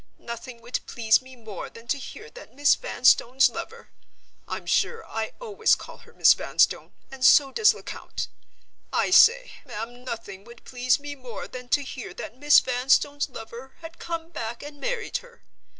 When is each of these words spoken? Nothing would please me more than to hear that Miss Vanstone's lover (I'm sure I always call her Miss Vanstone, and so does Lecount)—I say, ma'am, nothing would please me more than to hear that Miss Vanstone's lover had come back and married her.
Nothing 0.17 0.61
would 0.61 0.79
please 0.87 1.21
me 1.21 1.35
more 1.35 1.69
than 1.69 1.85
to 1.89 1.99
hear 1.99 2.31
that 2.31 2.55
Miss 2.55 2.73
Vanstone's 2.73 3.49
lover 3.51 3.91
(I'm 4.47 4.65
sure 4.65 5.05
I 5.05 5.33
always 5.39 5.75
call 5.75 5.99
her 5.99 6.11
Miss 6.13 6.33
Vanstone, 6.33 6.93
and 7.11 7.23
so 7.23 7.51
does 7.51 7.75
Lecount)—I 7.75 9.11
say, 9.11 9.51
ma'am, 9.63 10.03
nothing 10.03 10.43
would 10.43 10.65
please 10.65 10.99
me 10.99 11.13
more 11.13 11.47
than 11.47 11.69
to 11.69 11.83
hear 11.83 12.15
that 12.15 12.35
Miss 12.39 12.59
Vanstone's 12.59 13.29
lover 13.29 13.73
had 13.81 13.99
come 13.99 14.31
back 14.31 14.63
and 14.63 14.81
married 14.81 15.17
her. 15.17 15.43